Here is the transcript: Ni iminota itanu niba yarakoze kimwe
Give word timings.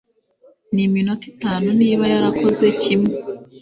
Ni 0.73 0.81
iminota 0.87 1.25
itanu 1.33 1.67
niba 1.79 2.03
yarakoze 2.13 2.65
kimwe 2.81 3.13